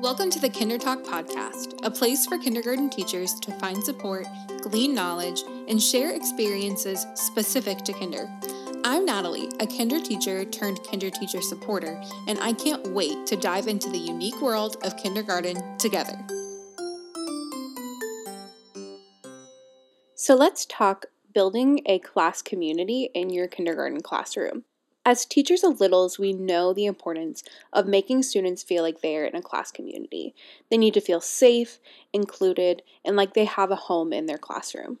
[0.00, 4.28] Welcome to the Kinder Talk podcast, a place for kindergarten teachers to find support,
[4.62, 8.30] glean knowledge, and share experiences specific to kinder.
[8.84, 13.66] I'm Natalie, a kinder teacher turned kinder teacher supporter, and I can't wait to dive
[13.66, 16.16] into the unique world of kindergarten together.
[20.14, 24.62] So let's talk building a class community in your kindergarten classroom.
[25.08, 27.42] As teachers of littles, we know the importance
[27.72, 30.34] of making students feel like they are in a class community.
[30.70, 31.78] They need to feel safe,
[32.12, 34.98] included, and like they have a home in their classroom.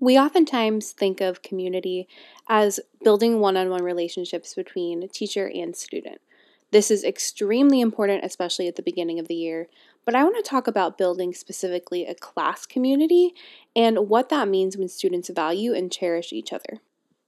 [0.00, 2.08] We oftentimes think of community
[2.48, 6.20] as building one on one relationships between teacher and student.
[6.72, 9.68] This is extremely important, especially at the beginning of the year.
[10.04, 13.34] But I want to talk about building specifically a class community
[13.76, 16.80] and what that means when students value and cherish each other.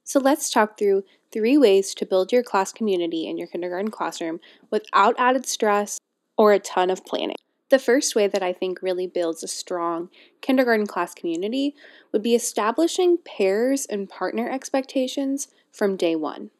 [0.07, 1.03] So let's talk through
[1.33, 4.39] three ways to build your class community in your kindergarten classroom
[4.71, 5.99] without added stress
[6.37, 7.35] or a ton of planning.
[7.67, 11.75] The first way that I think really builds a strong kindergarten class community
[12.13, 16.51] would be establishing pairs and partner expectations from day one.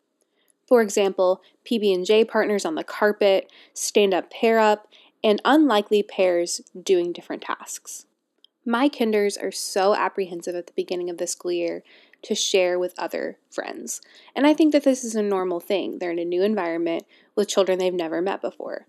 [0.67, 4.89] For example, PB&J partners on the carpet, stand-up pair up,
[5.23, 8.07] and unlikely pairs doing different tasks.
[8.69, 11.83] My kinders are so apprehensive at the beginning of the school year
[12.23, 14.01] to share with other friends.
[14.35, 15.99] And I think that this is a normal thing.
[15.99, 18.85] They're in a new environment with children they've never met before.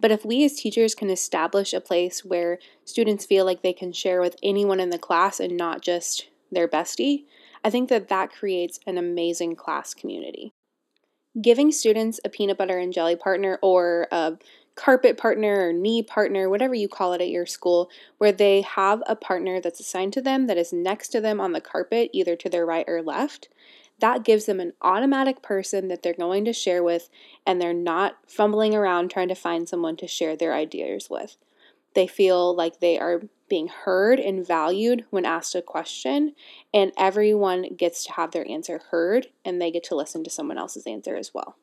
[0.00, 3.92] But if we as teachers can establish a place where students feel like they can
[3.92, 7.22] share with anyone in the class and not just their bestie,
[7.62, 10.52] I think that that creates an amazing class community.
[11.40, 14.38] Giving students a peanut butter and jelly partner or a
[14.74, 19.02] carpet partner or knee partner, whatever you call it at your school, where they have
[19.06, 22.36] a partner that's assigned to them that is next to them on the carpet, either
[22.36, 23.48] to their right or left.
[24.00, 27.10] That gives them an automatic person that they're going to share with,
[27.46, 31.36] and they're not fumbling around trying to find someone to share their ideas with.
[31.94, 36.34] They feel like they are being heard and valued when asked a question,
[36.72, 40.56] and everyone gets to have their answer heard, and they get to listen to someone
[40.56, 41.56] else's answer as well.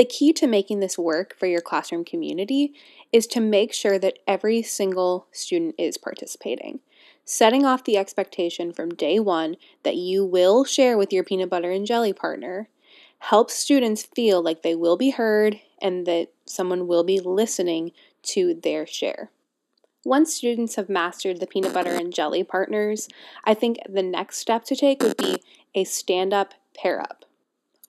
[0.00, 2.72] The key to making this work for your classroom community
[3.12, 6.80] is to make sure that every single student is participating.
[7.26, 11.70] Setting off the expectation from day one that you will share with your peanut butter
[11.70, 12.70] and jelly partner
[13.18, 18.54] helps students feel like they will be heard and that someone will be listening to
[18.54, 19.30] their share.
[20.02, 23.06] Once students have mastered the peanut butter and jelly partners,
[23.44, 25.42] I think the next step to take would be
[25.74, 27.26] a stand up pair up.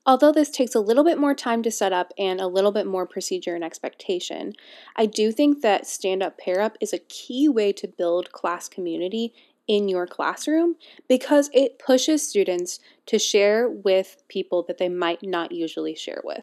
[0.06, 2.88] Although this takes a little bit more time to set up and a little bit
[2.88, 4.54] more procedure and expectation,
[4.96, 8.68] I do think that stand up pair up is a key way to build class
[8.68, 9.34] community
[9.68, 10.76] in your classroom
[11.08, 16.42] because it pushes students to share with people that they might not usually share with.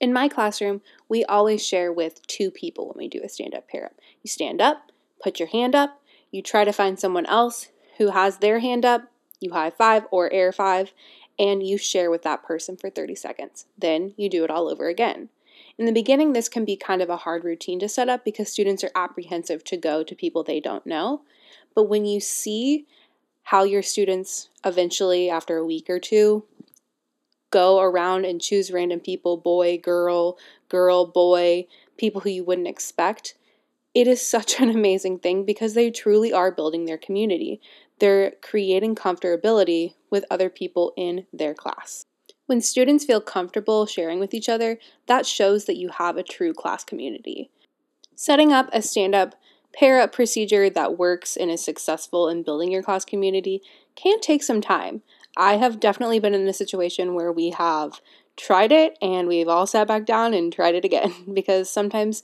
[0.00, 3.68] In my classroom, we always share with two people when we do a stand up
[3.68, 3.92] pair up.
[4.22, 4.90] You stand up,
[5.22, 6.02] put your hand up,
[6.32, 7.68] you try to find someone else
[7.98, 9.02] who has their hand up,
[9.40, 10.92] you high five or air five,
[11.38, 13.66] and you share with that person for 30 seconds.
[13.76, 15.28] Then you do it all over again.
[15.78, 18.50] In the beginning, this can be kind of a hard routine to set up because
[18.50, 21.22] students are apprehensive to go to people they don't know.
[21.74, 22.86] But when you see
[23.44, 26.44] how your students eventually, after a week or two,
[27.50, 33.34] go around and choose random people boy, girl, girl, boy, people who you wouldn't expect
[33.94, 37.60] it is such an amazing thing because they truly are building their community.
[37.98, 42.06] They're creating comfortability with other people in their class.
[42.46, 46.52] When students feel comfortable sharing with each other, that shows that you have a true
[46.52, 47.50] class community.
[48.14, 49.34] Setting up a stand up
[49.74, 53.60] pair up procedure that works and is successful in building your class community
[53.96, 55.02] can take some time.
[55.36, 58.00] I have definitely been in a situation where we have
[58.36, 62.22] tried it and we've all sat back down and tried it again because sometimes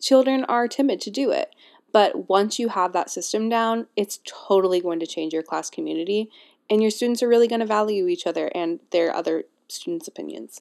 [0.00, 1.54] children are timid to do it.
[1.94, 6.28] But once you have that system down, it's totally going to change your class community,
[6.68, 10.60] and your students are really going to value each other and their other students' opinions.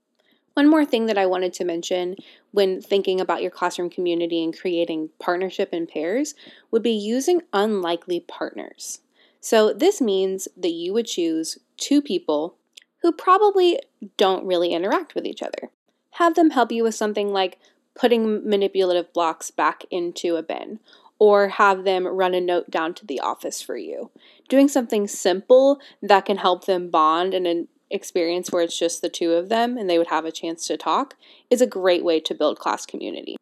[0.53, 2.17] One more thing that I wanted to mention
[2.51, 6.35] when thinking about your classroom community and creating partnership in pairs
[6.69, 8.99] would be using unlikely partners.
[9.41, 12.57] So, this means that you would choose two people
[13.01, 13.79] who probably
[14.17, 15.71] don't really interact with each other.
[16.11, 17.57] Have them help you with something like
[17.95, 20.79] putting manipulative blocks back into a bin
[21.19, 24.11] or have them run a note down to the office for you.
[24.49, 29.09] Doing something simple that can help them bond in an experience where it's just the
[29.09, 31.15] two of them and they would have a chance to talk
[31.49, 33.37] is a great way to build class community.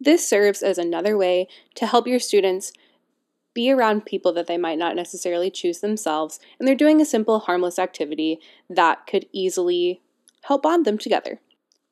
[0.00, 2.72] This serves as another way to help your students
[3.54, 7.40] be around people that they might not necessarily choose themselves, and they're doing a simple,
[7.40, 8.38] harmless activity
[8.70, 10.00] that could easily
[10.42, 11.40] help bond them together.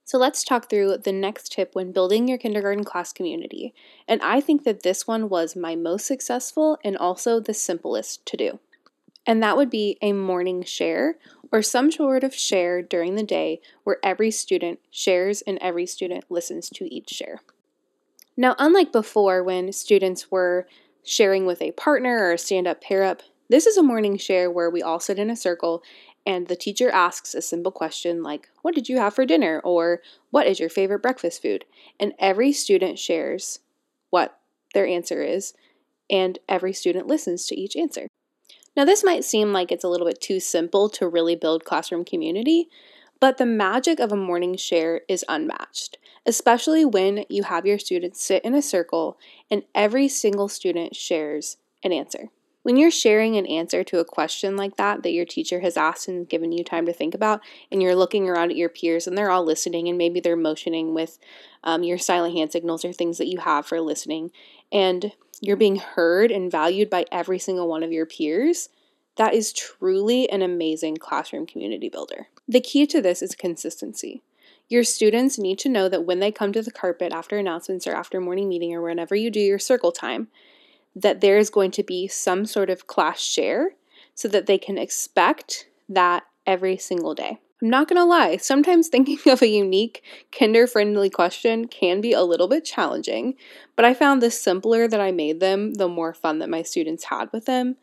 [0.06, 3.74] So let's talk through the next tip when building your kindergarten class community.
[4.06, 8.36] And I think that this one was my most successful and also the simplest to
[8.36, 8.60] do.
[9.26, 11.16] And that would be a morning share
[11.50, 16.24] or some sort of share during the day where every student shares and every student
[16.30, 17.40] listens to each share.
[18.36, 20.68] Now, unlike before when students were
[21.02, 24.52] sharing with a partner or a stand up pair up, this is a morning share
[24.52, 25.82] where we all sit in a circle
[26.26, 29.60] and the teacher asks a simple question like, What did you have for dinner?
[29.64, 31.64] or What is your favorite breakfast food?
[32.00, 33.60] And every student shares
[34.10, 34.38] what
[34.74, 35.54] their answer is,
[36.10, 38.08] and every student listens to each answer.
[38.76, 42.04] Now, this might seem like it's a little bit too simple to really build classroom
[42.04, 42.68] community,
[43.20, 45.96] but the magic of a morning share is unmatched,
[46.26, 49.16] especially when you have your students sit in a circle
[49.50, 52.28] and every single student shares an answer.
[52.66, 56.08] When you're sharing an answer to a question like that that your teacher has asked
[56.08, 57.40] and given you time to think about,
[57.70, 60.92] and you're looking around at your peers and they're all listening, and maybe they're motioning
[60.92, 61.16] with
[61.62, 64.32] um, your silent hand signals or things that you have for listening,
[64.72, 68.68] and you're being heard and valued by every single one of your peers,
[69.14, 72.26] that is truly an amazing classroom community builder.
[72.48, 74.24] The key to this is consistency.
[74.68, 77.94] Your students need to know that when they come to the carpet after announcements or
[77.94, 80.26] after morning meeting or whenever you do your circle time,
[80.96, 83.72] that there is going to be some sort of class share
[84.14, 87.38] so that they can expect that every single day.
[87.62, 90.02] I'm not to lie, sometimes thinking of a unique,
[90.32, 93.34] kinder friendly question can be a little bit challenging,
[93.76, 97.04] but I found the simpler that I made them, the more fun that my students
[97.04, 97.76] had with them.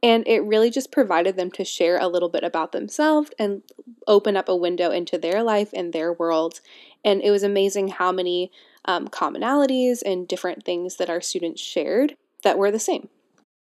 [0.00, 3.62] And it really just provided them to share a little bit about themselves and
[4.06, 6.60] open up a window into their life and their world.
[7.04, 8.52] And it was amazing how many
[8.84, 13.08] um, commonalities and different things that our students shared that were the same.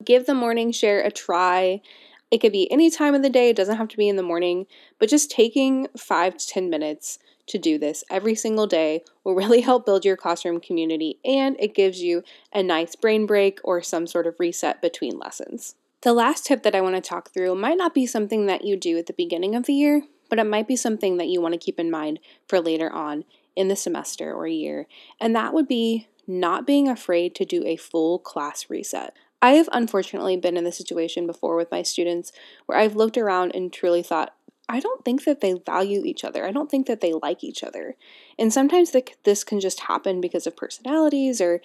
[0.05, 1.81] Give the morning share a try.
[2.31, 4.23] It could be any time of the day, it doesn't have to be in the
[4.23, 4.67] morning,
[4.99, 9.61] but just taking five to 10 minutes to do this every single day will really
[9.61, 14.06] help build your classroom community and it gives you a nice brain break or some
[14.06, 15.76] sort of reset between lessons.
[16.02, 18.76] The last tip that I want to talk through might not be something that you
[18.76, 21.55] do at the beginning of the year, but it might be something that you want
[21.55, 23.25] to keep in mind for later on
[23.55, 24.87] in the semester or year,
[25.19, 29.14] and that would be not being afraid to do a full class reset.
[29.43, 32.32] I have unfortunately been in this situation before with my students
[32.67, 34.34] where I've looked around and truly thought,
[34.69, 36.44] I don't think that they value each other.
[36.44, 37.94] I don't think that they like each other.
[38.38, 38.93] And sometimes
[39.23, 41.61] this can just happen because of personalities or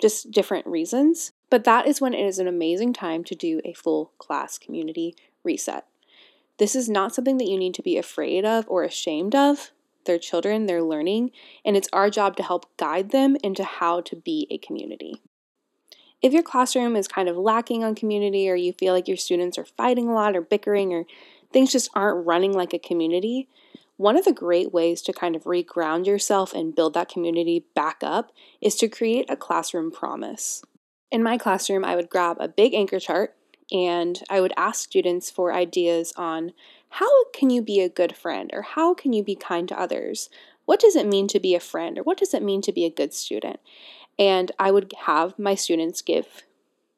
[0.00, 1.32] just different reasons.
[1.50, 5.14] But that is when it is an amazing time to do a full class community
[5.44, 5.86] reset.
[6.58, 9.72] This is not something that you need to be afraid of or ashamed of
[10.06, 11.30] their children, their learning,
[11.64, 15.20] and it's our job to help guide them into how to be a community.
[16.22, 19.58] If your classroom is kind of lacking on community, or you feel like your students
[19.58, 21.04] are fighting a lot or bickering, or
[21.52, 23.48] things just aren't running like a community,
[23.96, 27.98] one of the great ways to kind of reground yourself and build that community back
[28.02, 28.30] up
[28.60, 30.62] is to create a classroom promise.
[31.10, 33.34] In my classroom, I would grab a big anchor chart
[33.72, 36.52] and I would ask students for ideas on
[36.98, 40.30] how can you be a good friend or how can you be kind to others?
[40.64, 42.86] What does it mean to be a friend or what does it mean to be
[42.86, 43.60] a good student?
[44.18, 46.44] And I would have my students give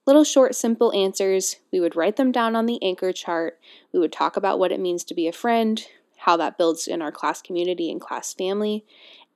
[0.06, 1.56] little short, simple answers.
[1.72, 3.58] We would write them down on the anchor chart.
[3.92, 5.84] We would talk about what it means to be a friend,
[6.18, 8.84] how that builds in our class community and class family.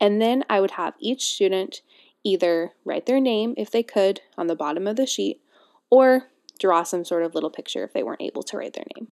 [0.00, 1.83] And then I would have each student
[2.23, 5.40] either write their name, if they could, on the bottom of the sheet,
[5.90, 6.28] or
[6.61, 9.09] draw some sort of little picture if they weren't able to write their name.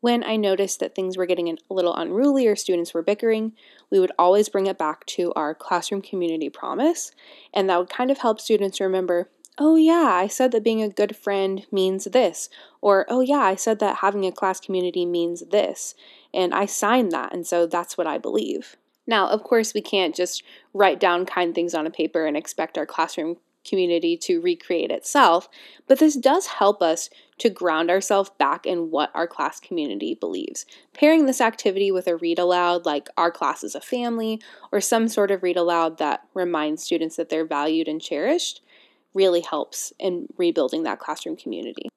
[0.00, 3.52] When I noticed that things were getting a little unruly or students were bickering,
[3.90, 7.12] we would always bring it back to our classroom community promise,
[7.52, 10.88] and that would kind of help students remember oh, yeah, I said that being a
[10.88, 12.50] good friend means this,
[12.80, 15.94] or oh, yeah, I said that having a class community means this,
[16.34, 18.76] and I signed that, and so that's what I believe.
[19.06, 20.42] Now, of course, we can't just
[20.74, 23.36] write down kind things on a paper and expect our classroom
[23.68, 25.48] community to recreate itself,
[25.86, 30.64] but this does help us to ground ourselves back in what our class community believes.
[30.94, 34.40] Pairing this activity with a read aloud, like Our Class is a Family,
[34.72, 38.62] or some sort of read aloud that reminds students that they're valued and cherished,
[39.12, 41.88] really helps in rebuilding that classroom community.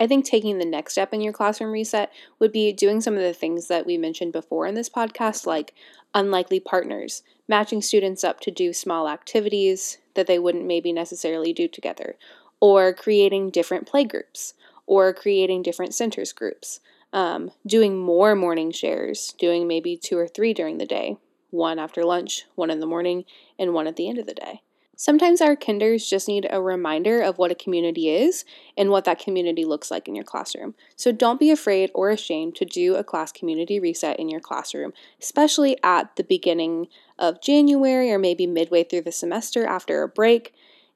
[0.00, 3.22] I think taking the next step in your classroom reset would be doing some of
[3.22, 5.72] the things that we mentioned before in this podcast, like
[6.14, 11.68] unlikely partners, matching students up to do small activities that they wouldn't maybe necessarily do
[11.68, 12.16] together,
[12.60, 14.54] or creating different play groups,
[14.86, 16.80] or creating different centers groups,
[17.12, 21.16] um, doing more morning shares, doing maybe two or three during the day,
[21.50, 23.24] one after lunch, one in the morning,
[23.60, 24.63] and one at the end of the day.
[24.96, 28.44] Sometimes our kinders just need a reminder of what a community is
[28.76, 30.74] and what that community looks like in your classroom.
[30.94, 34.92] So don't be afraid or ashamed to do a class community reset in your classroom,
[35.20, 40.54] especially at the beginning of January or maybe midway through the semester after a break.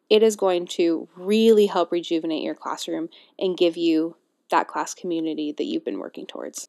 [0.09, 4.17] It is going to really help rejuvenate your classroom and give you
[4.51, 6.69] that class community that you've been working towards.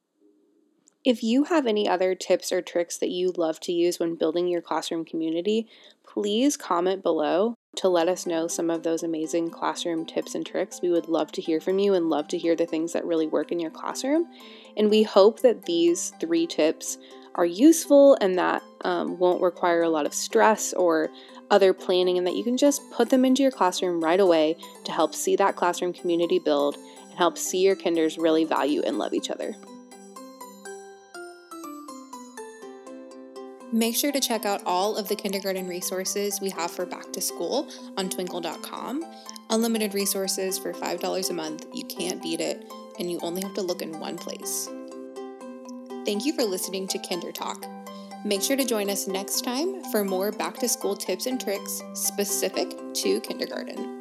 [1.06, 4.50] If you have any other tips or tricks that you love to use when building
[4.50, 5.65] your classroom community,
[6.06, 10.82] please comment below to let us know some of those amazing classroom tips and tricks.
[10.82, 13.27] We would love to hear from you and love to hear the things that really
[13.27, 14.27] work in your classroom.
[14.75, 16.98] And we hope that these three tips
[17.36, 21.10] are useful and that um, won't require a lot of stress or
[21.50, 24.91] other planning, and that you can just put them into your classroom right away to
[24.91, 26.75] help see that classroom community build
[27.10, 29.56] and help see your kinders really value and love each other.
[33.71, 37.21] Make sure to check out all of the kindergarten resources we have for back to
[37.21, 39.05] school on twinkl.com.
[39.51, 41.67] Unlimited resources for $5 a month.
[41.73, 42.65] You can't beat it,
[42.97, 44.69] and you only have to look in one place.
[46.03, 47.65] Thank you for listening to Kinder Talk.
[48.25, 51.81] Make sure to join us next time for more back to school tips and tricks
[51.93, 53.99] specific to kindergarten.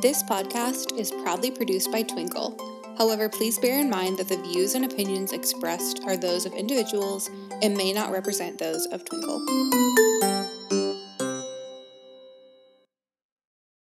[0.00, 2.73] This podcast is proudly produced by Twinkl.
[2.96, 7.28] However, please bear in mind that the views and opinions expressed are those of individuals
[7.62, 10.23] and may not represent those of Twinkl.